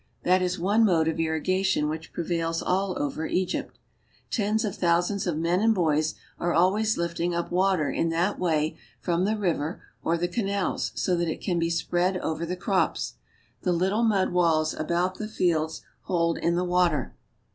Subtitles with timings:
[0.23, 3.77] That is one mode of irrigation which prevails all over Egypt.
[4.31, 8.77] Tens of thousands of men and hoys are always lifting up water in that way
[8.99, 13.13] from the river or the canals so that it can be spread over the crops.
[13.61, 17.13] The little mud walls about the fields hold in the water.